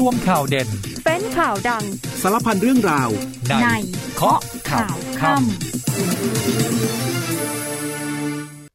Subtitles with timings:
[0.00, 0.68] รวมข่าวเด่น
[1.04, 1.84] เป็นข่าวดัง
[2.22, 3.10] สารพันเรื่องราว
[3.62, 3.68] ใน
[4.16, 4.38] เคาะ
[4.70, 5.44] ข่าวค่ำ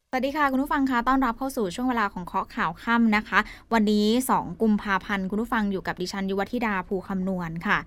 [0.10, 3.40] สวัสดีค่ะ คุณผู้ฟังคะต้อนรับเข้าสู่ช่วงเวลาของเคาะข่าวค่ำนะคะ
[3.74, 4.08] วันนี้
[4.38, 7.78] 2 กุมภาพันธ์คุณผู้ฟังอยู่กับดิฉันยุวธิดาภูคำนวณค่ะ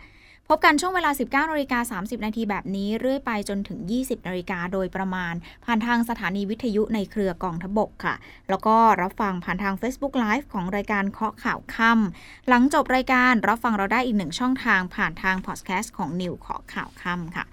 [0.52, 5.34] พบกันช่วงเวลา 19นาฬิกา30 นาทีแบบนี้เรื่อยไปจนถึง 20นาฬิกาโดยประมาณ
[5.64, 8.14] ผ่านทางสถานีวิทยุในเครือกองทบกค่ะ
[8.48, 17.44] แล้วก็รับฟังผ่านทาง Facebook Live ของรายการเคาะข่าวค่ำหลังจบรายการรับฟังเราได้อีกหนึ่งช่องทางผ่านทางพอดแคสต์ของนิวเคาะข่าวค่ำค่ะ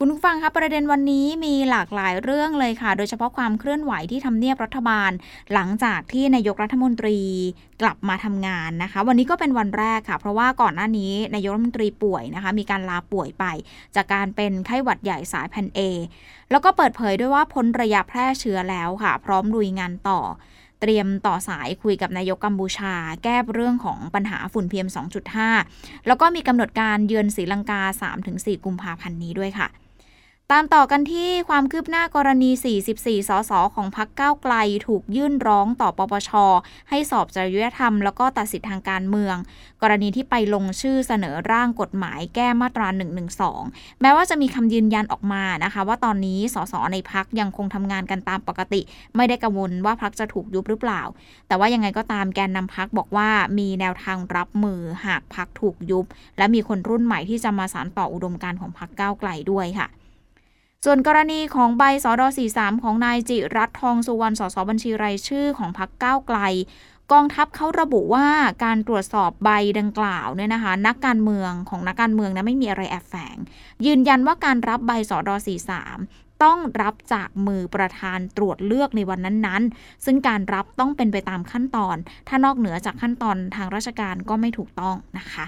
[0.00, 5.10] คุณผู้ฟังคะประเด็นวันนี้มีหลากหลายเรื่องเลยค่ะ โดยเฉพาะความเคลื่อนไหวที่ทำเนียบรัฐบาล
[5.54, 7.18] หลังจากที่นายกรัฐมนตรี
[7.82, 13.44] กลับมาทำงานนะคะ วันนี้ก็เป็นวันแรกค่ะ เพราะว่าก่อนหน้านี้นายกรัฐมนตรีป่วยนะคะ มีการลาป่วยไป
[13.96, 15.80] จากการเป็นไข้หวัดใหญ่สายพันเอ
[16.50, 20.20] แล้วก็เปิดเผยด้วยว่าพ้นระยะแพร่เชื้อแล้วค่ะ พร้อมลุยงานต่อ
[20.80, 24.88] เตรียมต่อสายคุยกับนายกกัมพูชา แก้เรื่องของปัญหาฝุ่น PM
[25.46, 27.80] 2.5 แล้วก็มีกำหนดการเยือนศรีลังกา
[28.24, 29.68] 3-4 กุมภาพันธ์นี้ด้วยค่ะ
[30.52, 34.54] ตามต่อกันที่ความคืบหน้ากรณี 44 สส ของพักเก้าไกล
[34.86, 36.30] ถูกยื่นร้องต่อปปช
[36.90, 39.36] ให้สอบจริยธรรมแล้วก็ตัดสิทธิทางการเมือง
[39.82, 42.88] กรณีที่ไปลงชื่อเสนอร่างกฎหมายแก้มาตรา
[43.44, 48.80] 112 แม้ว่าจะมีคำยืนยันออกมานะคะ ว่าตอนนี้สสในพักยังคงทำงานกันตามปกติ
[49.16, 51.02] ไม่ได้กังวลว่าพักจะถูกยุบหรือเปล่า
[51.48, 56.04] แต่ว่ายังไงก็ตามแกนนำพักบอกว่ามีแนวทางรับมือหากพักถูกยุบ
[56.38, 59.88] และมีคนรุ่นใหม่ที่จะมาสานต่ออุดมการณ์ของพักเก้าไกลด้วยค่ะ
[60.88, 66.38] ส่วนกรณีของใบสอดอ43 ของนายจิรัตทองสุวรรณสสบัญชีรายชื่อของพักก้าวไกล
[67.12, 68.28] กองทัพเขาระบุว่า
[68.64, 73.36] การตรวจสอบใบดังกล่าวเนี่ยนะคะนักการเมืองของนักการเมืองนะไม่มีอะไรแอบแฝง
[73.86, 75.36] ยืนยันว่าการรับใบสอดอ
[75.88, 81.96] 43ต้องรับจากมือประธานตรวจเลือกในวันนั้นๆ ซึ่งการรับต้องเป็นไปตามขั้นตอน
[82.28, 85.46] ถ้านอกเหนือจากขั้นตอนทางราชการก็ไม่ถูกต้องนะคะ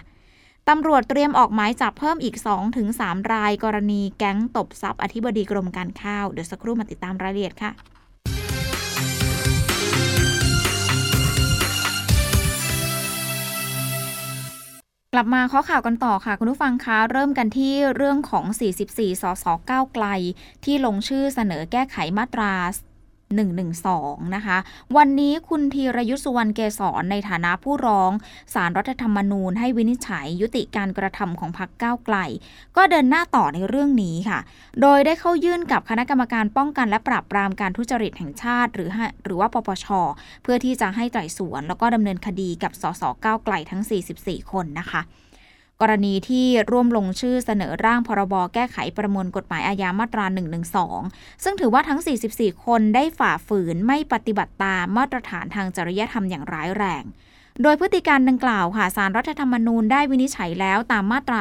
[0.72, 2.36] ตำรวจเตรียมออกหมายจับเพิ่มอีก
[2.84, 7.70] 2-3 ราย กรณีแก๊งตบทรัพย์อธิบดีกรมการข้าว เดี๋ยวสักครู่มาติดตามรายละเอียดค่ะ
[15.15, 20.06] กลับมาข้อข่าวกันต่อค่ะ คุณผู้ฟังคะเริ่มกันที่เรื่องของ 44 สสก้าวไกล
[20.64, 22.53] ที่ลงชื่อเสนอแก้ไขมาตรา
[23.81, 24.59] 112 นะคะ
[24.97, 28.11] วันนี้คุณธีรยุทธสุวรรณเกษรในฐานะผู้ร้อง
[28.55, 32.17] สารรัฐธรรมนูญให้วินิจฉัยยุติการกระทำของพรรคก้าวไกล
[32.77, 34.38] ก็เดินหน้าต่อในเรื่องนี้ค่ะ
[34.81, 38.91] โดยได้เข้ายื่นกับคณะกรรมการป้องกันและปราบปรามการทุจริตแห่งชาติ หรือ
[39.25, 39.87] หรือว่าปปช
[40.43, 43.83] เพื่อที่จะให้ไต่สวน แล้วก็ดำเนินคดีกับสสก้าวไกลทั้ง
[44.19, 45.03] 44 คนนะคะ
[45.83, 50.25] กรณีที่ร่วมลงชื่อเสนอร่างพรบแก้ไขประมวลกฎหมายอาญามาตรา
[50.84, 52.00] 112 ซึ่งถือว่าทั้ง
[52.33, 57.05] 44 คนได้ฝ่าฝืนไม่ปฏิบัติตามมาตรฐานทางจริยธรรมอย่างร้ายแรง
[57.62, 61.41] โดยพฤติการดังกล่าวค่ะสารรัฐธรรมนูญได้วินิจฉัยแล้วตามมาตรา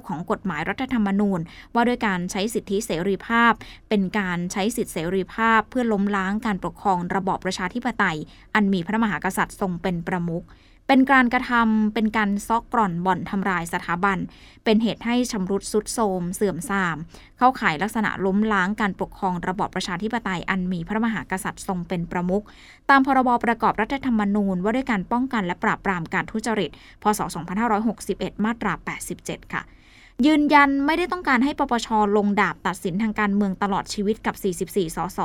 [0.00, 1.40] 49 ของกฎหมายรัฐธรรมนูญ
[1.74, 3.52] ว่าด้วยการใช้สิทธิเสรีภาพ
[3.88, 8.18] เป็นการใช้สิทธิเสรีภาพ เพื่อล้มล้างการปกครองระบอบประชาธิปไตย
[8.54, 10.44] อันมีพระมหากษัตริย์ทรงเป็นประมุข
[10.94, 14.18] เป็นการกระทำเป็นการซอกกร่อนบ่อนทำลายสถาบัน
[14.64, 16.96] เป็นเหตุให้ชำรุดสุดโทรมเสื่อมทราม
[17.38, 22.44] เข้าข่ายลักษณะล้มล้างการปกครองระบอบประชาธิปไตยอันมีพระมหากษัตริย์ทรงเป็นประมุข
[22.90, 26.70] ตามพรบประกอบรัฐธรรมนูญว่าด้วยการป้องกันและปราบปรามการทุจริต
[27.02, 27.20] พศ
[27.82, 28.72] 2561 มาตรา
[29.12, 29.62] 87 ค่ะ
[30.26, 34.34] ยืนยันไม่ได้ต้องการให้ปปชลงดาบตัดสินทางการเมืองตลอดชีวิตกับ
[34.68, 35.20] 44 สส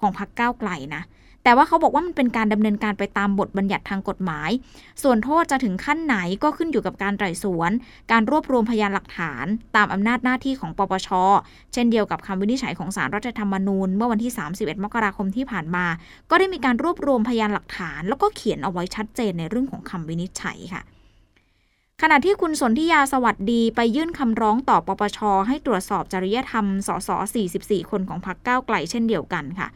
[0.00, 1.02] ของพรรคก้าวไกลนะ
[1.46, 4.50] แต่ว่าเขาบอกว่ามันเป็นการดำเนินการไปตามบทบัญญัติทางกฎหมาย
[5.02, 7.70] ส่วนโทษจะถึงขั้นไหนก็ขึ้นอยู่กับการไต่สวน
[8.12, 9.46] การรวบรวมพยานหลักฐาน
[9.76, 11.08] ตามอำนาจหน้าที่ของปปช
[11.72, 15.86] เช่นเดียวกับคำวินิจฉัยของสารรัฐธรรมนูญ เมื่อวันที่ 31 มกราคมที่ผ่านมา
[16.30, 20.82] ก็ได้มีการรวบรวมพยานหลักฐาน แล้วก็เขียนเอาไว้ชัดเจนในเรื่องของคำวินิจฉัยค่ะ
[22.02, 25.18] ขณะที่คุณสนธิยาสวัสดีไปยื่นคำร้องต่อปปช
[25.48, 27.08] ให้ตรวจสอบจริยธรรม สส
[27.50, 29.68] 44 คนของพรรคก้าวไกลเช่นเดียวกันค่ะ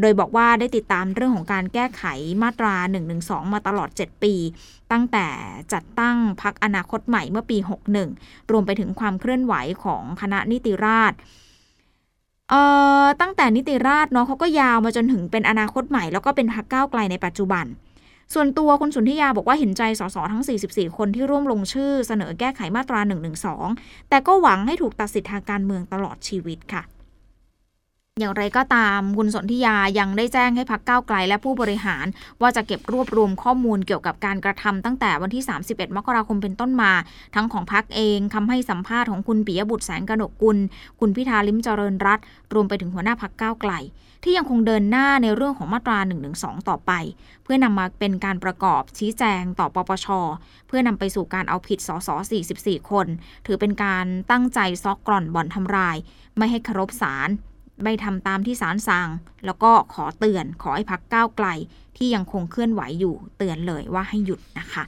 [0.00, 2.02] โดยบอกว่าได้ติดตามเรื่องของการแก้ไข
[2.42, 2.74] มาตรา
[3.14, 4.34] 112 มาตลอด 7 ปี
[4.92, 5.26] ตั้งแต่
[5.72, 7.58] จัดตั้งพักอนาคตใหม่เมื่อปี
[8.04, 9.54] 61 รวมไปถึงความเคลื่อนไหว
[9.84, 11.16] ของคณะนิติราษฎร
[12.50, 12.62] เอ่
[13.02, 17.66] อตั้งแต่นิติราษฎรเนาะเขาก็ยาวมาจนถึงเป็นอนาคตใหม่ แล้วก็เป็นพักก้าวไกลในปัจจุบัน
[18.34, 23.00] ส่วนตัวคุณสุนทิยาบอกว่าเห็นใจสสทั้ง 44 คนที่ร่วมลงชื่อเสนอแก้ไขมาตรา
[23.54, 26.82] 112 แต่ก็หวังให้ถูกตัดสิทธิทางการเมืองตลอดชีวิตค่ะ
[28.18, 32.06] อย่างไรก็ตามคุณสนธิยายังได้แจ้งให้พักก้าวไกลและผู้บริหาร
[32.40, 36.92] ว่าจะเก็บรวบรวมข้อมูลเกี่ยวกับการกระทำตั้งแต่วันที่ 31 มกราคมเป็นต้นมา
[37.34, 40.58] ทั้งของพักเองคำให้สัมภาษณ์ของคุณปิยบุตรแสงกนกกุล
[41.00, 42.18] คุณพิธาลิมเจริญรัต
[42.54, 43.72] รวมไปถึงหัวหน้าพักก้าวไกล
[44.24, 45.98] ที่ยังคงเดินหน้าในเรื่องของมาตรา
[46.34, 46.92] 112ต่อไป
[47.44, 50.06] เพื่อนำมาเป็นการประกอบชี้แจงต่อปปช
[50.68, 52.08] เพื่อนำไปสู่การเอาผิดสส
[52.48, 53.06] 44 คน
[53.46, 55.96] ถือเป็นการตั้งใจซอกกร่อนบ่อนทำลาย
[56.36, 57.28] ไม่ให้เคารพศาล
[57.82, 59.08] ไม่ทำตามที่ศาลสั่ง
[59.46, 61.46] แล้วก็ขอเตือนขอให้พักก้าวไกล
[61.96, 64.84] ที่ยังคงเคลื่อนไหวอยู่เตือนเลยว่าให้หยุดนะคะ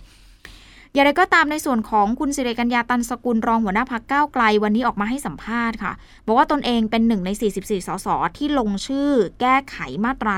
[0.92, 5.92] อย่างไรก็ตามในส่วนของคุณสิริกัญญาตันสกุลรองหัวหน้าพักก้าวไกล วันนี้ออกมาให้สัมภาษณ์ค่ะ
[6.26, 8.06] บอกว่าตนเองเป็นหนึ่งใน 44 สส
[8.36, 9.10] ที่ลงชื่อ
[9.40, 10.34] แก้ไขมาตรา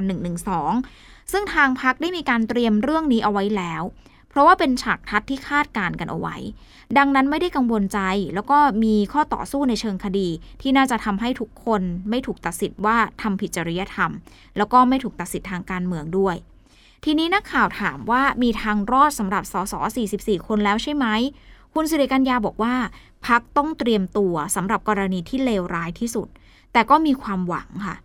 [0.65, 3.83] 112 ซึ่งทางพักได้มีการเตรียมเรื่องนี้เอาไว้แล้ว
[4.33, 6.37] เพราะว่าเป็นฉากทัดที่คาดการกันเอาไว้
[6.99, 8.01] ดังนั้นไม่ได้กังวลใจ
[8.35, 10.29] แล้วก็มีข้อต่อสู้ในเชิงคดี
[10.63, 14.11] ที่น่าจะทำให้ทุกคนไม่ถูกตัดสินว่าทำผิดจริยธรรม
[14.57, 16.37] แล้วก็ไม่ถูกตัดสินทางการเมืองด้วย
[17.05, 19.75] ทีนี้นักข่าวถามว่ามีทางรอดสำหรับสส
[20.11, 21.07] 44 คนแล้วใช่ไหม
[21.75, 22.75] คุณสิริกัญญาบอกว่า
[23.27, 26.29] พักต้องเตรียมตัวสำหรับกรณีที่เลวร้ายที่สุด
[26.73, 27.97] แต่ก็มีความหวังค่ะ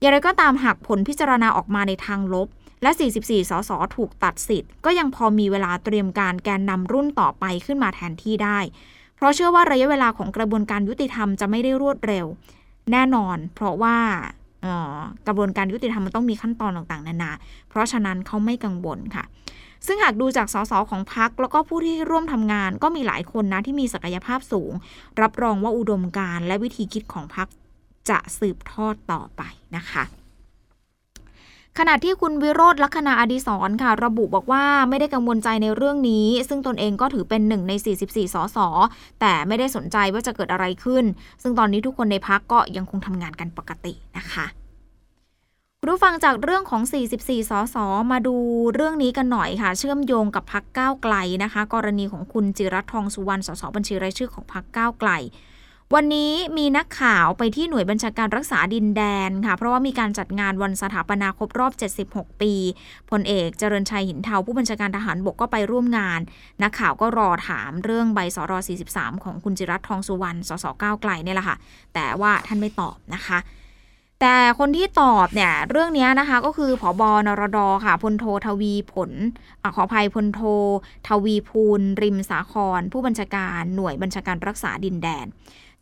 [0.00, 2.48] อย่างไรก็ตามหากผลพิจารณาออกมาในทางลบ
[2.82, 8.58] และ 44 สส ถูกตัดสิทธิ์ ก็ยังพอมีเวลาเตรียมการแกนนำรุ่นต่อไปขึ้นมาแทนที่ได้
[9.16, 12.26] เพราะเชื่อว่าระยะเวลาของกระบวนการยุติธรรมจะไม่ได้รวดเร็ว
[12.92, 13.96] แน่นอน เพราะว่า
[15.26, 17.32] กระบวนการยุติธรรมมันต้องมีขั้นตอนต่างๆ นานา
[17.68, 19.24] เพราะฉะนั้นเขาไม่กังวลค่ะ
[19.86, 24.72] ซึ่งหากดูจากสสของพักแล้วก็ผู้ที่ร่วมทำงานก็มีหลายคนนะที่มีศักยภาพสูง
[25.22, 27.48] รับรองว่าอุดมการและวิธีคิดของพัก
[28.10, 29.42] จะสืบทอดต่อไป
[29.76, 30.04] นะคะ
[31.78, 38.58] ขณะที่คุณวิโรธลักษณะอดีศรค่ะ ระบุบอกว่าไม่ได้กังวลใจในเรื่องนี้ ซึ่งตนเองก็ถือเป็นหนึ่งใน 44 สส
[39.20, 41.04] แต่ไม่ได้สนใจว่าจะเกิดอะไรขึ้น
[41.42, 44.46] ซึ่งตอนนี้ทุกคนในพักก็ยังคงทำงานกันปกตินะคะ
[45.86, 47.76] รู้ฟังจากเรื่องของ 44 สส
[48.10, 48.36] มาดู
[48.74, 55.10] เรื่องนี้กันหน่อยค่ะ เชื่อมโยงกับพักก้าวไกลนะคะ กรณีของคุณจิรัตทองสุวรรณ สส บัญชีรายชื่อของพักก้าวไกล
[55.96, 61.72] วันนี้มีนักข่าวไปที่หน่วยบัญชาการรักษาดินแดนค่ะ เพราะว่ามีการจัดงานวันสถาปนาครบรอบ
[62.06, 62.52] 76 ปี
[63.10, 66.20] พลเอกเจริญชัยหินเทาผู้บัญชาการทหารบกก็ไปร่วมงาน
[66.62, 68.52] นักข่าวก็รอถามเรื่องใบสร
[68.90, 71.56] 43 ของคุณจิรัตทองสุวรรณสสก้าวไกลเนี่ยแหละค่ะ
[71.94, 73.38] แต่ว่าท่านไม่ตอบนะคะ
[74.20, 79.10] แต่คนที่ตอบเนี่ยเรื่องนี้นะคะก็คือผอบอนรดค่ะพลโททวีผล
[79.62, 80.40] อขออภัยพลโท
[81.08, 85.26] ทวีภูลริมสาคร ผู้บัญชาการหน่วยบัญชาการรักษาดินแดน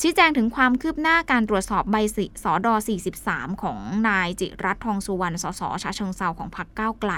[0.03, 2.75] ชี้แจงถึงความคืบหน้าการตรวจสอบใบสิสอดอ
[3.19, 7.13] 43 ของนายจิรัตทองสุวรรณสสชาเชิงเซาของพรรคก้าวไกล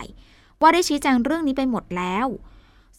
[0.61, 2.27] ว่าได้ชี้แจงเรื่องนี้ไปหมดแล้ว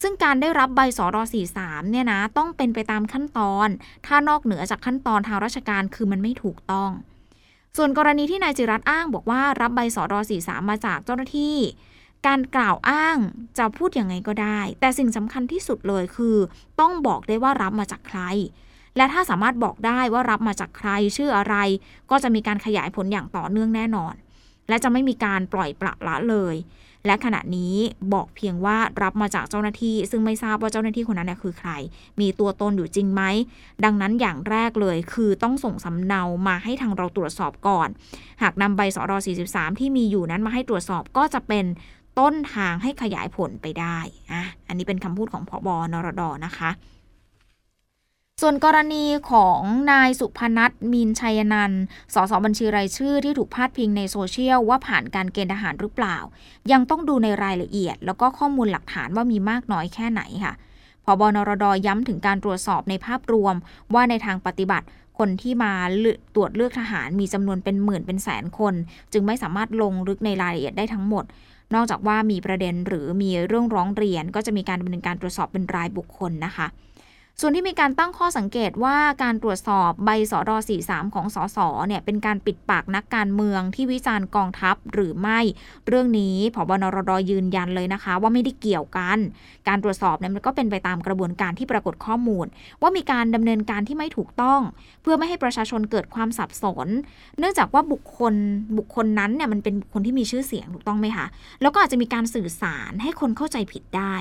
[0.01, 1.21] ซึ่งการได้รับใบสอดอ
[1.57, 3.67] 43 เนี่ยนะ ต้องเป็นไปตามขั้นตอน
[4.05, 6.91] ถ้านอกเหนือจากขั้นตอนทางราชการคือมันไม่ถูกต้อง
[7.77, 11.57] ส่วนกรณีที่นายจิรัตอ้างบอกว่ารับใบสอดอ43 มาจากเจ้าหน้าที่
[12.27, 13.17] การกล่าวอ้าง
[13.57, 16.37] จะพูดยังไงก็ได้ แต่สิ่งสำคัญที่สุดเลยคือ
[16.79, 18.21] ต้องบอกได้ว่ารับมาจากใคร
[18.97, 21.55] และถ้าสามารถบอกได้ว่ารับมาจากใครชื่ออะไร
[22.11, 24.13] ก็จะมีการขยายผลอย่างต่อเนื่องแน่นอน
[24.69, 26.55] และจะไม่มีการปล่อยปละละเลย
[27.05, 27.75] และขณะนี้
[28.13, 31.71] บอกเพียงว่ารับมาจากเจ้าหน้าที่ ซึ่งไม่ทราบว่าเจ้าหน้าที่คนนั้นคือใคร
[32.19, 33.21] มีตัวตนอยู่จริงไหม
[33.83, 37.87] ดังนั้นอย่างแรกเลยคือต้องส่งสำเนามาให้ทางเราตรวจสอบก่อน
[38.41, 39.13] หากนำใบสอร
[39.47, 41.65] 43 ที่มีอยู่นั้นมาให้ตรวจสอบก็จะเป็น
[42.19, 43.97] ต้นทางให้ขยายผลไปได้
[44.31, 46.69] อะอันนี้เป็นคำพูดของพอบอนรดนะคะ
[48.41, 49.59] ส่วนกรณีของ
[49.91, 51.71] นายสุพนัทมีนชัยนัน
[52.13, 56.17] สสบัญชีรายชื่อที่ถูกพาดพิงในโซเชียลว่าผ่านการเกณฑ์ทหารหรือเปล่า
[56.71, 60.53] ยังต้องดูในรายละเอียด แล้วก็ข้อมูลหลักฐานว่ามีมากน้อยแค่ไหนค่ะ
[61.05, 63.55] พบนรดย้ำถึงการตรวจสอบในภาพรวม
[63.93, 64.85] ว่าในทางปฏิบัติ
[65.17, 65.73] คนที่มา
[66.35, 68.73] ตรวจเลือกทหารมีจำนวนเป็นหมื่นเป็นแสนคน
[69.13, 71.23] จึงไม่สามารถลงลึกในรายละเอียดได้ทั้งหมด
[71.73, 76.67] นอกจากว่ามีประเด็นหรือมีเรื่องร้องเรียน ก็จะมีการดำเนินการตรวจสอบเป็นรายบุคคลนะคะ
[77.41, 85.39] ส่วนที่มีการตั้งข้อสังเกตว่าการตรวจสอบใบสอดอ43 ของสสเนี่ยเป็นการปิดปากนักการเมืองที่วิจารณ์กองทัพหรือไม่
[85.87, 89.17] เรื่องนี้ผบนรดยืนยันเลยนะคะ ว่าไม่ได้เกี่ยวกัน
[89.67, 92.45] การตรวจสอบเนี่ยมันก็เป็นไปตามกระบวนการที่ปรากฏข้อมูล
[92.81, 94.61] ว่ามีการดำเนินการที่ไม่ถูกต้อง
[95.01, 96.87] เพื่อไม่ให้ประชาชนเกิดความสับสน
[97.39, 98.33] เนื่องจากว่าบุคคล
[98.77, 101.25] บุคคลนั้นเนี่ยมันเป็นบุคคลที่มีชื่อเสียงถูกต้องไหมคะ
[101.61, 104.15] แล้วก็อาจจะมีการสื่อสารให้คนเข้าใจผิดได้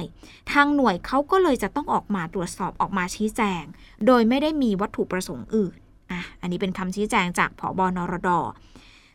[0.52, 3.64] ทางหน่วยเขาก็เลยจะต้องออกมาตรวจสอบออกมาชี้แจง
[4.06, 5.76] โดยไม่ได้มีวัตถุประสงค์อื่น
[6.10, 8.30] อะอันนี้เป็นคำชี้แจงจากผอบอนรด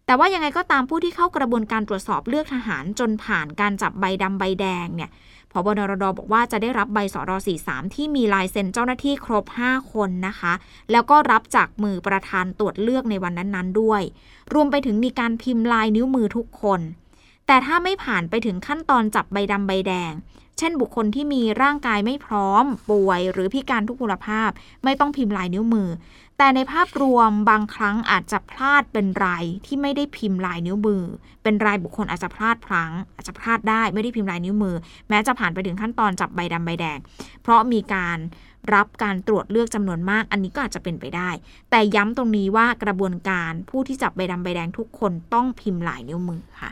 [0.06, 5.10] แต่ว่ายังไงก็ตามผู้ที่เข้ากระบวนการตรวจสอบเลือกทหารจนผ่านการจับใบดำใบแดงเนี่ย
[5.52, 7.32] พบนรดบอกว่าจะได้รับใบสอร
[7.64, 10.54] 43 ที่มีลายเซ็นเจ้าหน้าที่ครบ 5 คนนะคะ
[10.92, 14.02] แล้วก็รับจากมือประธานตรวจเลือกในวันนั้นๆด้วย
[14.54, 16.82] รวมไปถึงมีการพิมพ์ลายนิ้วมือทุกคน
[17.48, 20.14] แต่ถ้าไม่ผ่านไปถึงขั้นตอนจับใบดำใบแดง
[20.58, 24.50] เช่นบุคคลที่มีร่างกายไม่พร้อม ป่วยหรือพิการทุกพลภาพ
[24.84, 25.90] ไม่ต้องพิมพ์ลายนิ้วมือ
[26.38, 31.04] แต่ในภาพรวมบางครั้งอาจจะพลาดเป็นรายที่ไม่ได้พิมพ์ลายนิ้วมือ
[31.44, 34.76] เป็นรายบุคคลอาจจะพลาดพลั้ง อาจจะพลาดได้ไม่ได้พิมพ์ลายนิ้วมือ
[35.10, 36.98] แม้จะผ่านไปถึงขั้นตอนจับใบดำใบแดง
[37.42, 38.18] เพราะมีการ
[38.74, 41.30] รับการตรวจเลือกจำนวนมาก อันนี้ก็อาจจะเป็นไปได้
[41.70, 46.72] แต่ย้ำตรงนี้ว่ากระบวนการผู้ที่จับใบดำใบแดงทุกคนต้องพิมพ์ลายนิ้วมือค่ะ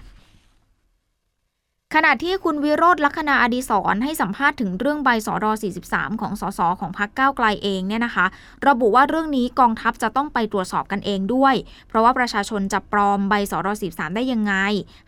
[1.93, 5.51] ขณะที่คุณวิโรธลัคนาอดีศรให้สัมภาษณ์ถึงเรื่องใบสอรอ
[5.87, 8.25] 43 ของสสของพรรคก้าวไกลเองเนี่ยนะคะ
[8.67, 11.55] ระบุว่าเรื่องนี้กองทัพจะต้องไปตรวจสอบกันเองด้วย
[11.87, 14.53] เพราะว่าประชาชนจะปลอมใบสอรอ43 ได้ยังไง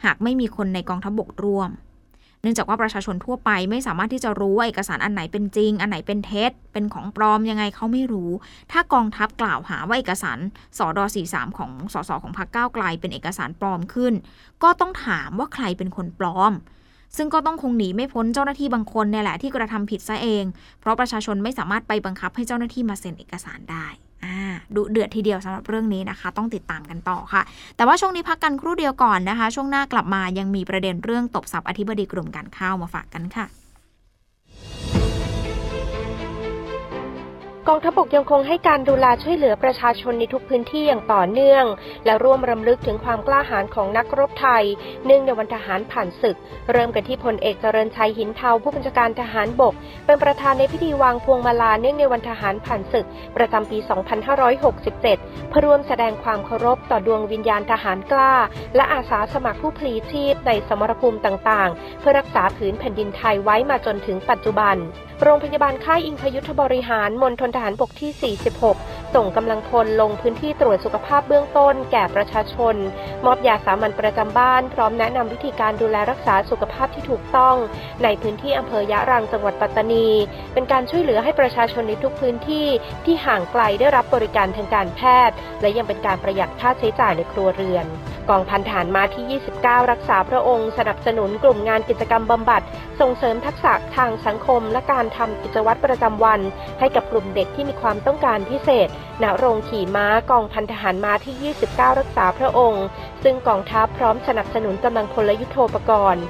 [0.05, 1.69] หากไม่มีคนในกองทัพบกร่วม
[2.47, 8.31] นื่องจากว่าประชาชนทั่วไปไม่สามารถที่จะรู้ว่าเอกสารอันไหนเป็นจริง อันไหนเป็นเท็จ เป็นของปลอมยังไงเขาไม่รู้
[8.71, 10.39] ถ้ากองทัพกล่าวหาว่าเอกสาร
[10.77, 10.99] สอด
[11.29, 14.13] 43 ของสสของพรรคก้าวไกล เป็นเอกสารปลอมขึ้น
[14.63, 16.53] ก็ต้องถามว่าใครเป็นคนปลอม
[17.17, 20.43] ซึ่งก็ต้องคงหนีไม่พ้นเจ้าหน้าที่บางคนเนี่ยแหละที่กระทำผิดซะเอง
[20.79, 23.87] เพราะประชาชนไม่สามารถไปบังคับให้เจ้าหน้าที่มาเซ็นเอกสารได้
[24.75, 27.41] ดุเดือดทีเดียวสำหรับเรื่องนี้นะคะ ต้องติดตามกันต่อค่ะ
[27.75, 33.45] แต่ว่าช่วงนี้พักกันครู่เดียวก่อนนะคะ ช่วงหน้ากลับมายังมีประเด็นเรื่องตบสับอธิบดีกลุ่มการข้าวมาฝากกันค่ะ
[37.69, 41.65] กองทัพบกยังคงให้การดูแลช่วยเหลือประชาชนในทุกพื้นที่อย่างต่อเนื่อง
[42.05, 44.63] และร่วมรำลึกถึงความกล้าหาญของนักรบไทย
[45.05, 46.37] เนื่องในวันทหารผ่านศึก
[46.71, 49.73] เริ่มกันที่พลเอกเจริญชัยหินเทาผู้บัญชาการทหารบก
[50.05, 53.07] เป็นประธานในพิธีวางพวงมาลาเนื่องในวันทหารผ่านศึก
[53.37, 53.77] ประจำปี
[54.43, 55.01] 2567
[55.49, 58.33] เพื่อร่วมแสดงความเคารพต่อดวงวิญญาณทหารกล้า
[58.75, 64.77] และอาสาสมัครผู้พลีชีพในสมรภูมิต่างๆ เพื่อรักษาผืนแผ่นดินไทยไว้มาจนถึงปัจจุบัน
[65.23, 68.35] โรงพยาบาลค่ายอิงคยุทธบริหารมณฑลทหารบกที่
[68.75, 72.75] 46 ส่งกำลังพลลงพื้นที่ตรวจสุขภาพเบื้องต้น แก่ประชาชน
[73.25, 77.55] มอบยาสามัญประจำบ้าน พร้อมแนะนำวิธีการดูแลรักษาสุขภาพที่ถูกต้อง
[78.03, 80.07] ในพื้นที่อำเภอยะรังจังหวัดปัตตานี
[80.53, 82.67] เป็นการช่วยเหลือให้ประชาชนในทุกพื้นที่
[83.05, 87.87] ที่ห่างไกลได้รับบริการทางการแพทย์ และยังเป็นการประหยัดค่าใช้จ่ายในครัวเรือน
[88.29, 92.61] กองพันฐานมาที่ 29 รักษาพระองค์ สนับสนุนกลุ่มงานกิจกรรมบำบัด
[92.99, 96.39] ส่งเสริมทักษะทางสังคม และการทำกิจวัตรประจำวัน
[96.79, 98.87] ให้กับกลุ่มเด็กที่มีความต้องการพิเศษ
[99.23, 102.85] ณ โรงขี่ม้ากองพันทหารมาที่ 29 รักษาพระองค์
[103.23, 106.23] ซึ่งกองทัพพร้อมสนับสนุนกำลังพลยุโทโธปกรณ์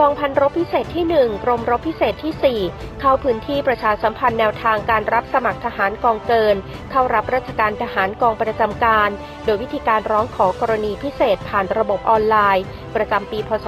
[0.00, 6.56] กองพันรบพิเศษที่ 1 กรมรบพิเศษที่ 4 เข้าพื้นที่ประชาสัมพันธ์แนวทางการรับสมัครทหารกองเกิน
[6.90, 9.10] เข้ารับราชการทหารกองประจำการ
[9.44, 13.66] โดยวิธีการร้องขอกรณีพิเศษผ่านระบบออนไลน์ ประจำปี พศ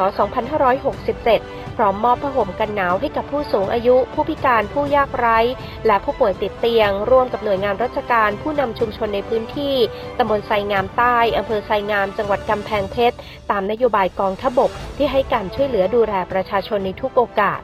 [0.88, 5.38] 2567 พร้อมมอบผ้าห่มกันหนาวให้กับผู้สูงอายุ ผู้พิการผู้ยากไร้
[5.86, 9.74] และผู้ป่วยติดเตียง ร่วมกับหน่วยงานราชการผู้นำชุมชนในพื้นที่
[10.18, 13.16] ตำบลไซงามใต้อำเภอไซงามจังหวัดกำแพงเพชร
[13.50, 17.62] ตามนโยบายกองทบก ที่ให้การช่วยเหลือดูแลประชาชนในทุกโอกาส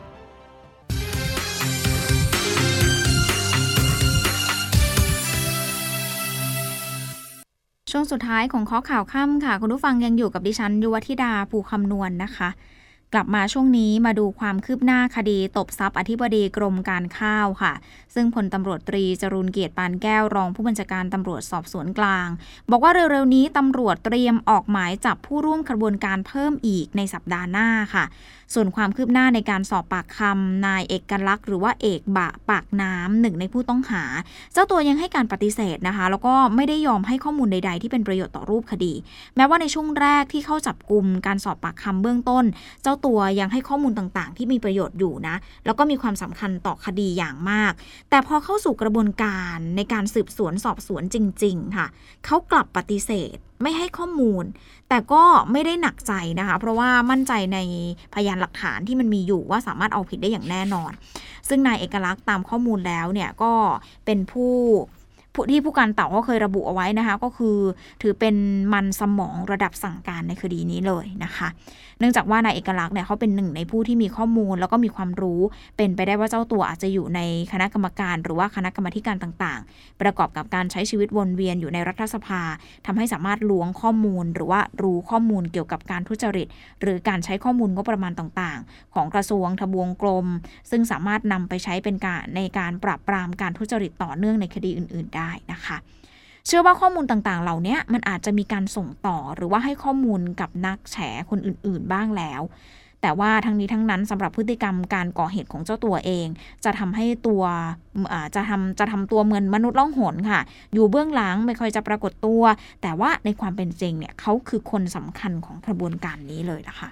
[7.97, 12.49] ช่วงสุดท้ายของข้อข่าวค่ำค่ะ คุณผู้ฟังยังอยู่กับดิฉันยุวธิดาภูคำนวณนนะคะ
[13.17, 17.73] กลับมาช่วงนี้มาดูความคืบหน้าคดีตบทรัพย์อธิบดีกรมการข้าวค่ะ
[18.15, 22.29] ซึ่งพลตำรวจตรีจรุนเกียรติปานแก้วรองผู้บัญชาการตำรวจสอบสวนกลาง
[22.71, 28.05] บอกว่าเร็วๆนี้ตำรวจเตรียมออกหมายจับผู้ร่วมกระบวนการเพิ่มอีกในสัปดาห์หน้าค่ะ
[28.55, 34.03] ส่วนความคืบหน้าในการสอบปากคำนายเอกลักษณ์หรือว่าเอกบะปากน้ำหนึ่งในผู้ต้องหา
[34.53, 38.93] เจ้าตัวยังให้การปฏิเสธนะคะ แล้วก็ไม่ได้ยอมให้ข้อมูลใด ๆ ที่เป็นประโยชน์ต่อรูปคดี
[39.37, 42.45] แม้ว่าในช่วงแรกที่เข้าจับกลุ่มการสอบปากคำเบื้องต้น
[42.83, 47.73] เจ้าตัวยังให้ข้อมูลต่างๆ ที่มีประโยชน์อยู่นะ แล้วก็มีความสำคัญต่อคดีอย่างมาก
[48.11, 51.87] แต่พอเข้าสู่กระบวนการในการสืบสวนสอบสวนจริง ๆ ค่ะ
[52.25, 54.45] เขากลับปฏิเสธไม่ให้ข้อมูล
[54.89, 57.59] แต่ก็ไม่ได้หนักใจนะคะ เพราะว่ามั่นใจใน
[58.15, 60.93] พยานหลักฐานที่มันมีอยู่ว่าสามารถเอาผิดได้อย่างแน่นอน
[61.49, 63.53] ซึ่งนายเอกลักษณ์ตามข้อมูลแล้วเนี่ยก็
[64.05, 64.55] เป็นผู้
[65.51, 67.57] ที่ผู้การเต่าก็เคยระบุเอาไว้นะคะ ก็คือ
[68.03, 68.37] ถือเป็น
[68.73, 71.49] มันสมองระดับสั่งการในคดีนี้เลยนะคะ
[71.99, 75.41] เนื่องจากว่านายเอกลักษณ์เนี่ยเขาเป็นหนึ่งในผู้ที่มีข้อมูล แล้วก็มีความรู้
[75.77, 77.21] เป็นไปได้ว่าเจ้าตัวอาจจะอยู่ใน
[77.53, 82.43] คณะกรรมการ หรือว่าคณะกรรมการต่างๆ ประกอบกับการใช้ชีวิตวนเวียนอยู่ในรัฐสภา
[82.87, 86.47] ทำให้สามารถล้วงข้อมูล หรือว่ารู้ข้อมูลเกี่ยวกับการทุจริต
[86.81, 90.27] หรือการใช้ข้อมูลงบประมาณต่างๆ ของกระทรวงทบวงกรม
[90.71, 95.77] ซึ่งสามารถนำไปใช้เป็นการในการปราบปรามการทุจริตต่อเนื่องในคดีอื่น ๆ ได้นะคะ
[96.47, 100.97] เชื่อว่าข้อมูลต่างๆ เหล่านี้มันอาจจะมีการส่งต่อหรือว่าให้ข้อมูลกับนักแฉ
[101.31, 102.43] คนอื่นๆบ้างแล้ว
[103.03, 106.27] แต่ว่าทั้งนี้ทั้งนั้นสำหรับพฤติกรรมการก่อเหตุของเจ้าตัวเอง
[106.65, 107.43] จะทำให้ตัว
[108.35, 110.41] จะทำจะทำตัวเหมือนมนุษย์ล่องหนค่ะ
[110.75, 112.43] อยู่เบื้องหลังไม่ค่อยจะปรากฏตัว
[112.83, 116.89] แต่ว่าในความเป็นจริงเนี่ยเขาคือคนสำคัญของกระบวนการนี้เลยนะคะ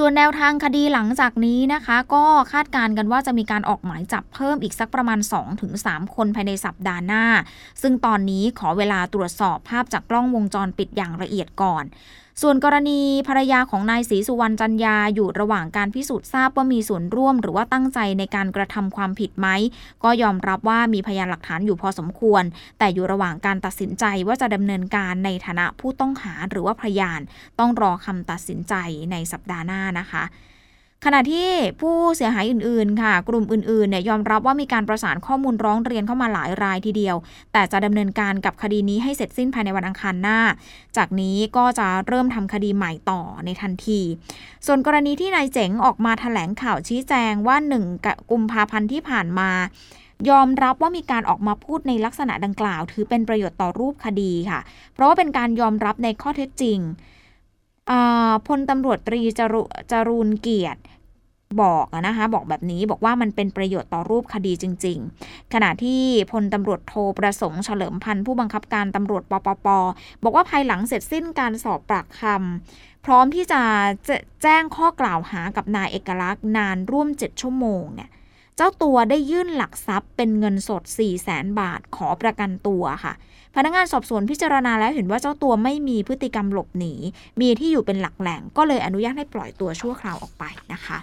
[0.00, 5.18] ส่วนแนวทางคดีหลังจากนี้นะคะ ก็คาดการณ์กันว่าจะมีการออกหมายจับเพิ่มอีกสักประมาณ
[5.66, 7.24] 2-3 คนภายในสัปดาห์หน้า
[7.82, 11.84] ซึ่งตอนนี้ขอเวลาตรวจสอบภาพจากกล้องวงจรปิดอย่างละเอียดก่อน
[12.42, 19.48] ส่วนกรณีภรรยาของนายศรีสุวรรณจันยาอยู่ระหว่างการพิสูจน์ทราบว่ามีส่วนร่วม หรือว่าตั้งใจในการกระทำความผิดไหม
[20.04, 22.42] ก็ยอมรับว่ามีพยานหลักฐานอยู่พอสมควร
[22.78, 27.20] แต่อยู่ระหว่างการตัดสินใจว่าจะดำเนินการในฐานะผู้ต้องหาหรือว่าพยาน
[27.58, 28.74] ต้องรอคำตัดสินใจ
[29.12, 30.24] ในสัปดาห์หน้านะคะ
[31.04, 31.48] ขณะที่
[31.80, 37.16] ผู้เสียหายอื่นๆ ค่ะ กลุ่มอื่นๆเนี่ยยอมรับว่ามีการประสานข้อมูลร้องเรียนเข้ามาหลายรายทีเดียว
[37.52, 40.38] แต่จะดำเนินการกับคดีนี้ให้เสร็จสิ้นภายในวันอังคารหน้า
[40.96, 44.00] จากนี้ก็จะเริ่มทำคดีใหม่ต่อในทันที
[44.66, 47.84] ส่วนกรณีที่นายเจ๋งออกมาถแถลงข่าวชี้แจงว่าหนึ่ง
[48.30, 49.50] กุมภาพันธ์ที่ผ่านมา
[50.30, 54.60] ยอมรับว่ามีการออกมาพูดในลักษณะดังกล่าว ถือเป็นประโยชน์ต่อรูปคดีค่ะ
[54.94, 56.78] เพราะว่าเป็นการยอมรับในข้อเท็จจริง
[58.46, 60.80] พลตำรวจตรีจรุจรูนเกียรติ
[61.62, 66.02] บอกนะคะบอกแบบนี้บอกว่ามันเป็นประโยชน์ต่อรูปคดีจริง ๆ ขณะที่
[66.32, 69.66] พลตำรวจโทประสงค์เฉลิมพันธ์ผู้บังคับการตำรวจปปป
[70.22, 73.62] บอกว่าภายหลังเสร็จสิ้นการสอบปากคำพร้อมที่จะ
[74.42, 78.10] แจ้งข้อกล่าวหากับนายเอกลักษณ์นานร่วม 7 ชั่วโมงเนี่ย
[78.56, 83.12] เจ้าตัวได้ยื่นหลักทรัพย์เป็นเงินสด 4 0 0แสนบาทขอประกันตัวค่ะ
[83.54, 86.94] พนักงานสอบสวนพิจารณาแล้วเห็นว่าเจ้าตัวไม่มีพฤติกรรมหลบหนี
[87.40, 90.98] มีที่อยู่เป็นหลักแหล่ง ก็เลยอนุญาตให้ปล่อยตัวชั่วคราวออกไปนะคะ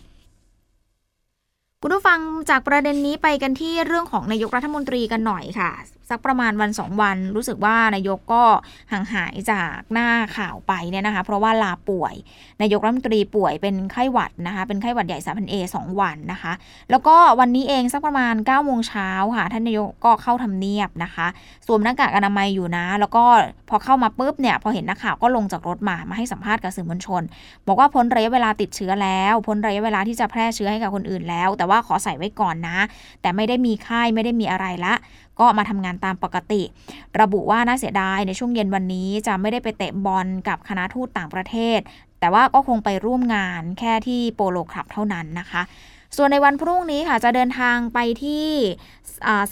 [1.88, 5.72] คุณผู้ฟังจากประเด็นนี้ไปกันที่เรื่องของนายกรัฐมนตรีกันหน่อยค่ะ
[6.10, 8.44] สักประมาณวันสองวันรู้สึกว่านายกก็
[8.92, 12.16] ห่างหายจากหน้าข่าวไปเนี่ยนะคะ เพราะว่าลาป่วย
[12.62, 16.54] นายกรัฐมนตรีป่วยเป็นไข้หวัดนะคะ เป็นไข้หวัดใหญ่สายพันเอสองวันนะคะ
[16.92, 21.28] แล้วก็วันนี้เองสักประมาณ9ก้าโมงเช้าค่ะ ท่านนายกก็เข้าทำเนียบนะคะ
[21.66, 23.24] สวมหน้ากากอนามัยอยู่นะ แล้วก็
[23.70, 27.22] พอเข้ามาปุ๊บเนี่ยพอเห็นนักข่าวก็ลงจากรถมามาให้สัมภาษณ์กับสื่อมวลชน
[27.68, 32.80] บอกว่าพ้นระยะเวลาติดเชื้อแล้ว พ้นระยะเวลาที่จะแพร่เชื้อให้กับคนอื่นแล้วแต่ว่าาขอใส่ไว้ก่อนนะ
[33.22, 34.94] แต่ไม่ได้มีไข้ไม่ได้มีอะไรละ
[35.40, 36.62] ก็มาทำงานตามปกติ
[37.22, 41.80] ระบุว่าน่าเสียดายในช่วงเย็นวันนี้จะไม่ได้ไปเตะบอลกับคณะทูตต่างประเทศ
[42.20, 45.64] แต่ว่าก็คงไปร่วมงานแค่ที่โปโลคลับเท่านั้นนะคะ
[46.18, 48.48] ส่วนในวันพรุ่งนี้ค่ะจะเดินทางไปที่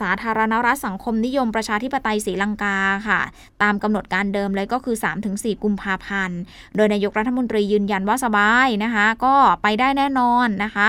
[0.01, 3.20] สาธารณรัฐสังคมนิยมประชาธิปไตยศรีลังกาค่ะ
[3.62, 4.96] ตามกำหนดการเดิมเลยก็คือ
[5.29, 6.40] 3-4 กุมภาพันธ์
[6.75, 10.88] โดยนายกรัฐมนตรียืนยันว่าสบายนะคะ ก็ไปได้แน่นอนนะคะ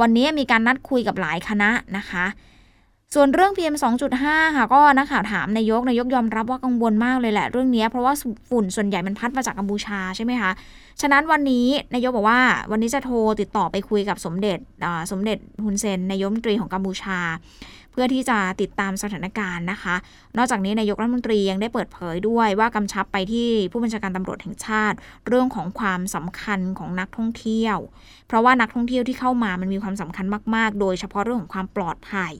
[0.00, 2.26] วันนี้มีการนัดคุยกับหลายคณะนะคะ
[3.14, 3.74] ส่วนเรื่อง PM
[4.16, 8.12] 2.5 ค่ะ ก็นักข่าวถามนายกนายกยอมรับว่ากังวลมากเลยแหละเรื่องนี้เพราะว่า
[8.50, 10.50] ฝุ่นส่วนใหญ่มันพัดมาจากกัมพูชาใช่ไหมคะ
[11.00, 14.58] ฉะนั้นวันนี้นายกบอกว่าวันนี้จะโทรติดต่อไปคุยกับสมเด็จ
[15.10, 17.18] สมเด็จฮุนเซนนายกมนตรีของกัมพูชา
[17.92, 19.94] เพื่อที่จะติดตามสถานการณ์นะคะ
[20.36, 27.78] นอกจากนี้นายกรัฐมนตรียังได้เปิดเผยด้วยว่ากำชับไปที่ผู้บัญชาการตำรวจแห่งชาติ เรื่องของความสำคัญของนักท่องเที่ยว
[28.30, 32.34] เพราะว่านักท่องเที่ยวที่เข้ามามันมีความสำคัญมาก ๆ โดยเฉพาะเรื่องของความปลอดภัย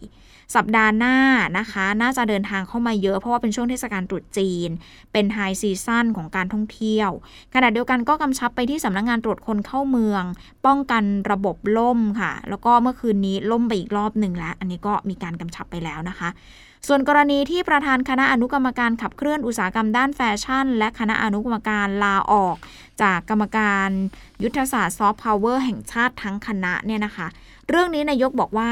[0.57, 1.17] สัปดาห์หน้า
[1.59, 4.71] นะคะ น่าจะเดินทางเข้ามาเยอะ เพราะว่าเป็นช่วงเทศกาลตรุษจีน
[5.13, 7.11] เป็นไฮซีซั่นของการท่องเที่ยว
[7.55, 10.25] ขณะเดียวกันก็กำชับไปที่สำนักงงานตรวจคนเข้าเมือง
[10.67, 16.29] ป้องกันระบบล่มค่ะ แล้วก็เมื่อคืนนี้ล่มไปอีกรอบหนึ่งแล้ว อันนี้ก็มีการกำชับไปแล้วนะคะ
[16.89, 22.57] ส่วนกรณีที่ประธานคณะอนุกรรมการขับเคลื่อนอุตสาหกรรมด้านแฟชั่น และคณะอนุกรรมการลาออก
[23.03, 23.89] จากกรรมการ
[24.43, 27.27] ยุทธศาสตร์ซอฟต์พาวเวอร์แห่งชาติทั้งคณะเนี่ยนะคะ
[27.69, 28.71] เรื่องนี้นายกบอกว่า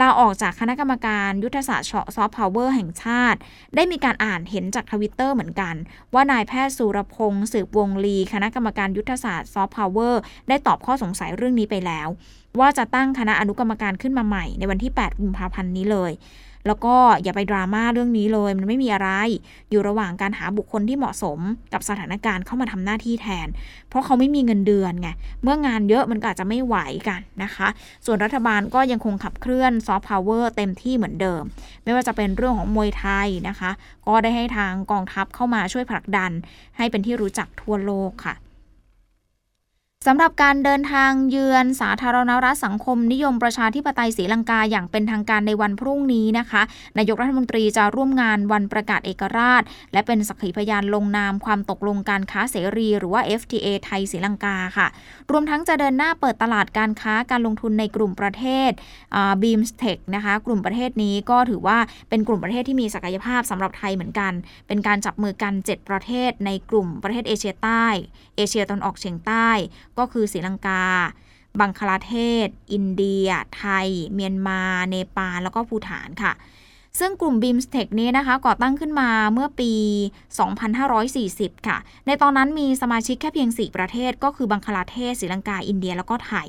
[0.00, 3.38] ลาออกจากคณะกรรมการยุทธศาสตร์ซอฟต์พาวเวอร์แห่งชาติ
[3.74, 5.74] ได้มีการอ่านเห็นจากทวิตเตอร์เหมือนกัน
[6.14, 12.08] ว่านายแพทย์สุรพงษ์สืบวงศ์ลีคณะกรรมการยุทธศาสตร์ซอฟต์พาวเวอร์ได้ตอบข้อสงสัยเรื่องนี้ไปแล้ว
[12.60, 16.12] ว่าจะตั้งคณะอนุกรรมการขึ้นมาใหม่ในวันที่ 8 กุมภาพันธ์นี้เลย
[16.66, 19.08] แล้วก็อย่าไปดราม่าเรื่องนี้เลย มันไม่มีอะไร
[19.70, 21.38] อยู่ระหว่างการหาบุคคลที่เหมาะสม
[21.72, 23.48] กับสถานการณ์เข้ามาทำหน้าที่แทน
[23.88, 25.08] เพราะเขาไม่มีเงินเดือนไง
[25.42, 26.76] เมื่องานเยอะมันก็อาจจะไม่ไหว
[27.08, 27.68] กันนะคะ
[28.06, 31.42] ส่วนรัฐบาลก็ยังคงขับเคลื่อนซอฟต์พาวเวอร์เต็มที่เหมือนเดิม
[31.84, 33.70] ไม่ว่าจะเป็นเรื่องของมวยไทยนะคะ
[34.06, 36.30] ก็ได้ให้ทางกองทัพเข้ามาช่วยผลักดัน
[36.76, 38.34] ให้เป็นที่รู้จักทั่วโลกค่ะ
[40.08, 46.62] สำหรับการเดินทางเยือนสาธารณรัฐสังคมนิยมประชาธิปไตยศรีลังกาอย่างเป็นทางการในวันพรุ่งนี้นะคะ
[46.98, 54.86] นายกรัฐมนตรีจะร่วมงานวันประกาศเอกราช และเป็นสักขีพยานลงนามความตกลงการค้าเสรี หรือว่า FTA ไทยศรีลังกาค่ะ
[55.30, 58.70] รวมทั้งจะเดินหน้าเปิดตลาดการค้าการลงทุนในกลุ่มประเทศ
[59.42, 64.32] บีมสเทคนะคะ กลุ่มประเทศนี้ก็ถือว่าเป็นกลุ่มประเทศที่มีศักยภาพสำหรับไทยเหมือนกัน
[64.68, 67.86] เป็นการจับมือกัน 7 ประเทศในกลุ่มประเทศเอเชียใต้
[68.36, 69.50] เอเชียตะวันออกเฉียงใต้
[69.98, 70.84] ก็คือศรีลังกา
[71.60, 72.14] บังคลาเท
[72.46, 76.32] ศ อินเดีย ไทย เมียนมา เนปาล แล้วก็ภูฐานค่ะ
[76.98, 79.72] ซึ่งกลุ่ม BIMSTEC นี้นะคะก่อตั้งขึ้นมาเมื่อปี
[81.10, 81.76] 2540 ค่ะ
[82.06, 86.48] ในตอนนั้นมีสมาชิกแค่เพียง 4 ประเทศ ก็คือบังคลาเทศศรีลังกา อินเดีย แล้วก็ไทย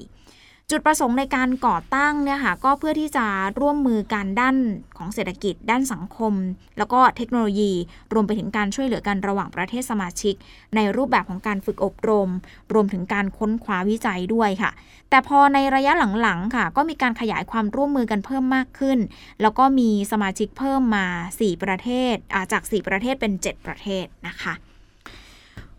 [0.73, 3.25] จุดประสงค์ในการก่อตั้งเนี่ยค่ะก็เพื่อที่จะ
[3.59, 4.55] ร่วมมือกันด้าน
[4.97, 6.33] ของเศรษฐกิจ ด้านสังคม
[6.77, 7.71] แล้วก็เทคโนโลยี
[8.13, 10.35] รวมไปถึงการช่วยเหลือกันระหว่างประเทศสมาชิก
[10.75, 12.29] ในรูปแบบของการฝึกอบรม
[12.73, 14.71] รวมถึงการค้นคว้าวิจัยด้วยค่ะ
[15.09, 18.99] แต่พอในระยะหลังๆค่ะ ก็มีการขยายความร่วมมือกันเพิ่มมากขึ้น
[19.41, 21.05] แล้วก็มีสมาชิกเพิ่มมา
[21.39, 22.15] 4 ประเทศ
[22.51, 24.53] จาก 4 ประเทศเป็น 7 ประเทศนะคะ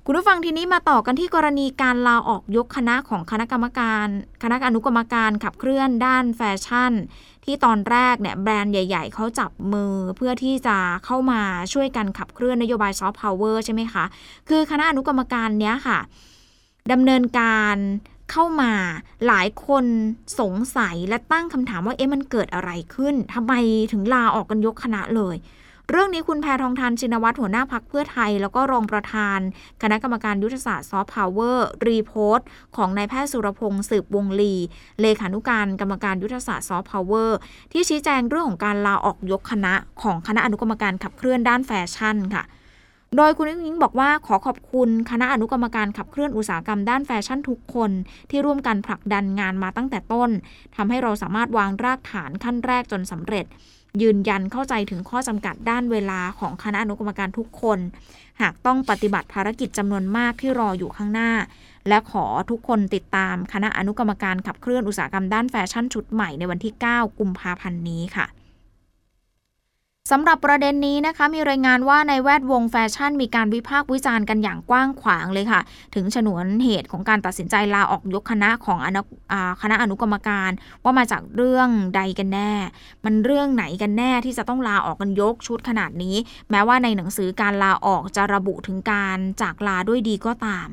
[0.06, 4.06] คุณผู้ฟังทีนี้มาต่อกันที่กรณีการลาออกยกคณะของคณะกรรมการ
[4.42, 6.92] คณะอนุกรรมการขับเคลื่อนด้านแฟชั่น
[7.44, 11.40] ที่ตอนแรกเนี่ยแบรนด์ใหญ่ ๆ เขาจับมือเพื่อที่จะเข้ามา
[11.72, 14.04] ช่วยกันขับเคลื่อนนโยบายซอฟต์พาวเวอร์ใช่ไหมคะ
[14.48, 15.98] คือคณะอนุกรรมการเนี้ยค่ะ
[16.92, 17.76] ดำเนินการ
[18.30, 18.72] เข้ามา
[19.26, 19.84] หลายคน
[20.40, 23.52] สงสัยและตั้งคำถามว่าเอ๊ะมันเกิดอะไรขึ้นทำไม
[23.92, 25.36] ถึงลาออกกันยกคณะเลย
[25.90, 29.38] เรื่องนี้คุณแพทองธาร ชินวัตรหัวหน้าพรรคเพื่อไทย แล้วก็รองประธาน
[29.82, 34.54] คณะกรรมการยุทธศาสตร์ซอฟต์พาวเวอร์ repost ของนายแพทย์สุรพงษ์สืบวงศ์ลี
[35.00, 37.38] เลขานุการกรรมการยุทธศาสตร์ซอฟต์พาวเวอร์
[37.72, 42.44] ที่ชี้แจงเรื่องของการลาออกยกคณะของคณะอนุกรรมการขับเคลื่อนด้านแฟชั่นค่ะ
[43.16, 47.90] โดยคุณอิ๊งบอกว่าขอขอบคุณคณะอนุกรรมการขับเคลื่อนอุตสาหกรรมด้านแฟชั่นทุกคน
[48.30, 50.30] ที่ร่วมกันผลักดันงานมาตั้งแต่ต้น
[50.76, 53.46] ทำให้เราสามารถวางรากฐานขั้นแรกจนสำเร็จ
[54.02, 57.78] ยืนยันเข้าใจถึงข้อจำกัดด้านเวลาของคณะอนุกรรมการทุกคน
[58.40, 61.30] หากต้องปฏิบัติภารกิจจำนวนมากที่รออยู่ข้างหน้า
[61.88, 68.26] และขอทุกคนติดตามคณะอนุกรรมการขับเคลื่อนอุตสาหกรรมด้านแฟชั่นชุดใหม่ในวันที่ 9 กุมภาพันธ์นี้ค่ะ
[70.10, 75.60] สำหรับประเด็นนี้นะคะมีรายงานว่าในแวดวงแฟชั่นมีการวิพากษ์วิจารณ์กันอย่างกว้างขวางเลยค่ะ
[75.94, 79.02] ถึงชนวนเหตุของการตัดสินใจลาออกยกคณะของอนุ
[79.62, 80.50] คณะอนุกรรมการ
[80.84, 82.52] ว่ามาจากเรื่องใดกันแน่
[83.04, 86.16] มันเรื่องไหนกันแน่ที่จะต้องลาออกกันยกชุดขนาดนี้
[86.50, 90.66] แม้ว่าในหนังสือการลาออกจะระบุถึงการจากลาด้วยดีก็ตาม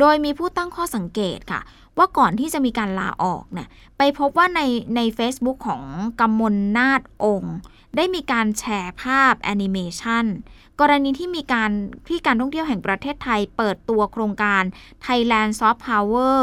[0.00, 1.60] โดยมีผู้ตั้งข้อสังเกตค่ะ
[1.98, 4.60] ว่าก่อนที่จะมีการลาออกเนี่ยไปพบว่าใน
[4.96, 5.82] ใน Facebook ของ
[6.20, 7.56] กำมลนาฏองค์
[7.96, 10.26] ได้มีการแชร์ภาพแอนิเมชัน
[10.80, 11.70] กรณีที่มีการ
[12.08, 14.62] ที่การท่องเที่ยวแห่งประเทศไทยเปิดตัวโครงการ
[15.06, 16.38] Thailand Soft Power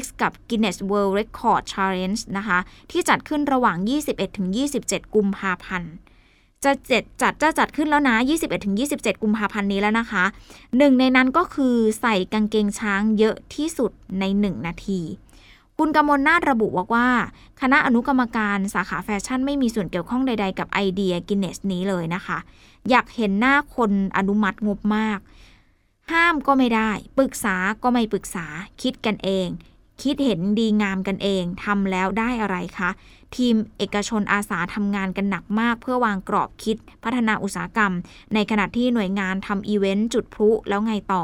[0.00, 2.58] X กับ Guinness World Record Challenge นะคะ
[2.90, 3.76] ที่จัดขึ้นระหว่าง
[4.46, 5.92] 21-27 กุมภาพันธ์
[6.64, 8.16] จะจัดจัดจะจัดขึ้นแล้วนะ
[8.70, 10.24] 21-27 กุมภาพันธ์นี้แล้วนะคะ
[10.76, 15.00] หนึ่งในนั้นก็คือใส่กางเกงช้างเยอะที่สุดใน 1 นาที
[15.78, 17.08] คุณกมลนาฏระบุว่าว่า
[17.60, 22.38] คณะอนุกรรมการสาขาแฟชั่นไม่มีส่วนเกี่ยวข้องใดๆ กับไอเดียกินเนสนี้เลยนะคะ
[22.90, 25.18] อยากเห็นหน้าคนอนุมัติงบมาก
[26.12, 28.46] ห้ามก็ไม่ได้ ปรึกษาก็ไม่ปรึกษา
[28.82, 29.48] คิดกันเอง
[30.02, 32.90] คิดเห็นดีงามกันเองทำแล้วได้อะไรคะ
[33.36, 37.92] ทีมเอกชนอาสาทำงานกันหนักมาก เพื่อวางกรอบคิดพัฒนาอุตสาหกรรม
[38.34, 41.22] ในขณะที่หน่วยงานทำอีเวนต์จุดพลุแล้วไงต่อ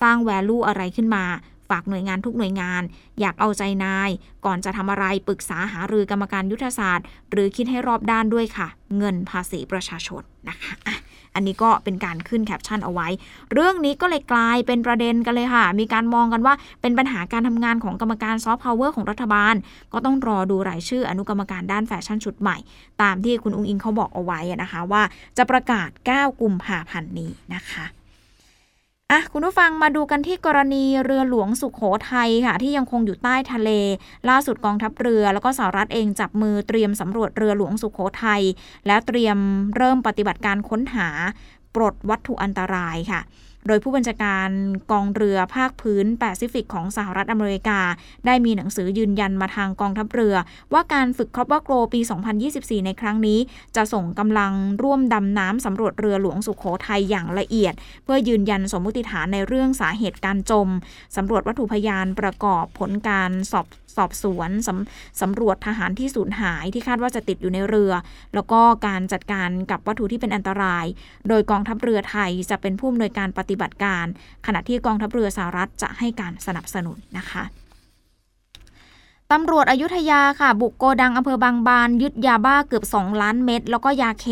[0.00, 1.24] สร้างแวลูอะไรขึ้นมา
[1.70, 2.82] ฝากหน่วยงานทุกหน่วยงาน
[3.20, 4.10] อยากเอาใจนาย
[4.44, 10.74] ก่อนจะทำอะไรปรึกษาหารือกรรมการยุทธศาสตร์ หรือคิดให้รอบด้านด้วยค่ะ เงินภาษีประชาชนนะคะ
[11.34, 13.08] อันนี้ก็เป็นการขึ้นแคปชั่นเอาไว้
[13.52, 19.54] เรื่องนี้ก็เลยกลายเป็นประเด็นกันเลยค่ะ มีการมองกันว่าเป็นปัญหาการทำงานของกรรมการซอฟต์พาวเวอร์ของรัฐบาล
[19.92, 22.56] ก็ต้องรอดูรายชื่ออนุกรรมการด้านแฟชั่นชุดใหม่
[23.02, 25.02] ตามที่คุณอุ๊งอิ๊งเขาบอกเอาไว้นะคะว่า
[25.36, 27.84] จะประกาศ 9 กุมภาพันธ์นี้นะคะ
[29.12, 33.70] อะคุณผู้ฟังมาดูกันที่กรณีเรือหลวงสุโขทัยค่ะ ที่ยังคงอยู่ใต้ทะเล
[34.28, 38.42] ล่าสุดกองทัพเรือ แล้วก็สหรัฐเองจับมือเตรียมสำรวจเรือหลวงสุโขทัย
[38.86, 39.38] แล้วเตรียม
[39.76, 41.08] เริ่มปฏิบัติการค้นหา
[41.74, 43.20] ปลดวัตถุอันตรายค่ะ
[43.66, 44.48] โดยผู้บัญชาการ
[44.92, 47.80] กองเรือภาคพื้นแปซิฟิกของสหรัฐอเมริกา
[48.26, 50.34] ได้มีหนังสือยืนยันมาทางกองทัพเรือ
[50.72, 52.00] ว่าการฝึกครอบว่าโกรปี
[52.42, 53.38] 2024 ในครั้งนี้
[53.76, 60.68] จะส่งกำลังร่วมดำน้ำสำรวจเรือหลวงสุขโขทัยอย่างละเอียด เพื่อยืนยันสมมติฐานในเรื่องสาเหตุการจม
[61.16, 67.92] สำรวจวัตถุพยานประกอบผลการสอบสอบสวนสำสำรวจทหารที่สูญหายที่คาดว่าจะติดอยู่ในเรือ
[68.34, 70.84] แล้วก็การจัดการกับวัตถุที่เป็นอันตราย
[71.28, 74.04] โดยกองทัพเรือไทยจะเป็นผู้อำนวยการปฏิบัติการ
[74.46, 77.44] ขณะที่กองทัพเรือสหรัฐจะให้การสนับสนุนนะคะ
[79.34, 84.26] ตำรวจอยุธยาค่ะ บุกโกดังอำเภอบางบาน ยึดยาบ้าเกือบ 2 ล้านเม็ดแล้วก็ยาเค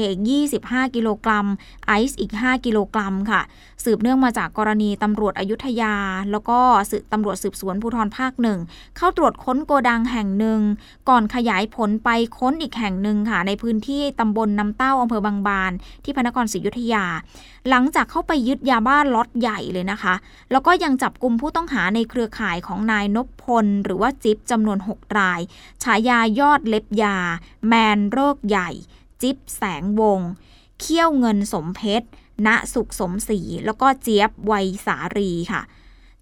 [0.45, 1.47] 25 กิโลกรัม
[1.87, 3.41] ไอซ์อีก 5 กิโลกรัมค่ะ
[3.85, 5.95] สืบเนื่องมาจากกรณีตำรวจอยุธยา
[6.31, 6.59] แล้วก็
[6.91, 8.59] สืบตำรวจสืบสวนภูธรภาคหนึ่ง
[8.97, 10.61] เข้าตรวจค้นโกดังแห่งหนึ่ง
[11.09, 15.73] ก่อนขยายผลไปค้นอีกแห่งหนึ่งค่ะ ในพื้นที่ตำบลน้ำเต้าอำเภอบางบาน
[16.05, 17.05] ที่พระนครศรีอยุธยา
[17.69, 20.15] หลังจากเข้าไปยึดยาบ้าล็อตใหญ่เลยนะคะ
[20.51, 25.41] แล้วก็ยังจับกลุ่มผู้ต้องหาในเครือข่ายของนายนพพล หรือว่าจิ๊บจำนวน 6 ราย
[25.83, 27.17] ฉายายอดเล็บยา
[27.67, 28.71] แมนโรคใหญ่
[29.23, 30.21] จิ๊บแสงวง
[30.81, 32.09] เขี้ยวเงินสมเพชร
[32.47, 35.63] ณสุขสมศรีแล้วก็เจี๊ยบวัยสารีค่ะ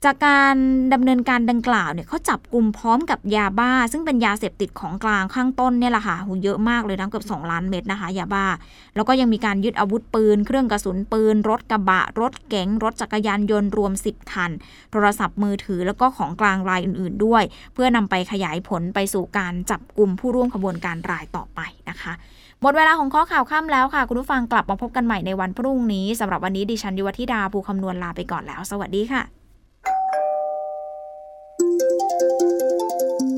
[0.05, 0.57] จากการ
[0.93, 8.47] ดำเนินการดังกล่าวเนี่ยเขาจับกลุ่มพร้อมกับยาบ้า ซึ่งเป็นยาเสพติดของกลางข้างต้นเนี่ยแหละค่ะหูเยอะมากเลยนะเกือบ2ล้านเม็ดนะคะยาบ้า
[8.95, 14.51] แล้วก็ยังมีการยึดอาวุธปืน เครื่องกระสุนปืน รถกระบะ รถเก๋งรถจักรยานยนต์รวม 10 คัน
[14.93, 17.43] โทรศัพท์มือถือแล้วก็ของกลางรายอื่น ๆ ด้วย
[17.75, 22.13] เพื่อนำไปขยายผลไปสู่การจับกลุ่มผู้ร่วมขบวนการรายต่อไปนะคะ
[22.63, 29.46] หมดเวลาของข้อข่าวค่ำแล้วค่ะ คุณผู้ฟังกลับมาพบกันใหม่ในวันพรุ่งนี้สำหรับวันนี้ดิฉันยุวธิดาภูคำนวณลาไปก่อนแล้ว สวัสดีค่ะ